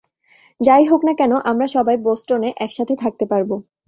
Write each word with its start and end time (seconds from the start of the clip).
যাই 0.59 0.83
হোক 0.85 1.01
না 1.07 1.13
কেন, 1.13 1.33
আমরা 1.51 1.67
সবাই 1.75 1.97
বোস্টনে 2.05 2.49
একসাথে 2.57 2.93
থাকতে 3.03 3.25
পারবো। 3.31 3.55